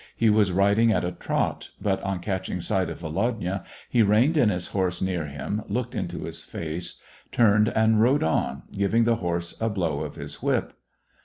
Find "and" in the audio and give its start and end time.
7.69-8.01